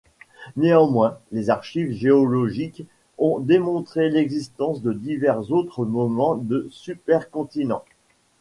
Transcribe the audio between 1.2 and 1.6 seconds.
les